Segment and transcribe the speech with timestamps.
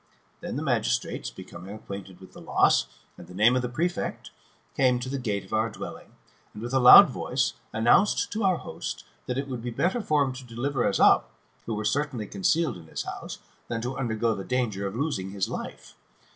[0.39, 2.87] Then the magistrates, becoming ac quainted with the loss,
[3.19, 4.31] and the name of the prefect,
[4.75, 6.13] came to the gate of our dwelling,
[6.55, 10.23] and, with a loud voice, announced to our host that it would be better for
[10.23, 11.29] him to deliver us up,
[11.67, 13.37] who were certainly concealed in his house,
[13.67, 15.95] than to undergo the danger of losing his life.